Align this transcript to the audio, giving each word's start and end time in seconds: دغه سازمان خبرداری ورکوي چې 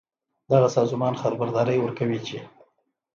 دغه 0.51 0.67
سازمان 0.77 1.13
خبرداری 1.21 1.77
ورکوي 1.81 2.19
چې 2.27 2.37